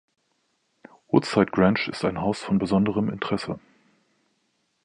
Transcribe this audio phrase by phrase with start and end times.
[1.11, 3.59] Woodside Grange ist ein Haus von besonderem Interesse.